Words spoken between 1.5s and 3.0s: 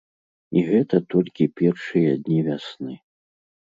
першыя дні вясны.